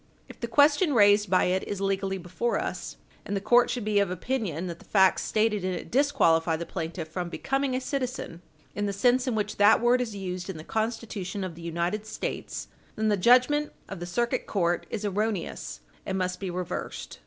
[0.27, 3.99] If the question raised by it is legally before us, and the court should be
[3.99, 8.41] of opinion that the facts stated in it disqualify the plaintiff from becoming a citizen,
[8.73, 12.07] in the sense in which that word is used in the Constitution of the United
[12.07, 17.19] States, then the judgment of the Circuit Court is erroneous, and must be reversed.